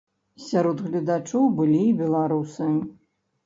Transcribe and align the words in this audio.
Сярод 0.45 0.81
гледачоў 0.87 1.47
былі 1.61 1.79
і 1.85 1.95
беларусы. 2.03 2.75